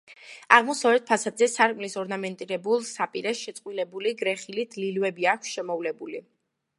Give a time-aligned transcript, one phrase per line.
[0.55, 6.23] აღმოსავლეთ ფასადზე სარკმლის ორნამენტირებულ საპირეს შეწყვილებული გრეხილით ლილვები აქვს შემოვლებული.